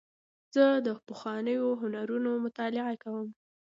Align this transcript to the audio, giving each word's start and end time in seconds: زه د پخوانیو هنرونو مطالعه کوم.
زه 0.55 0.65
د 0.85 0.87
پخوانیو 1.07 1.79
هنرونو 1.81 2.31
مطالعه 2.45 2.93
کوم. 3.03 3.27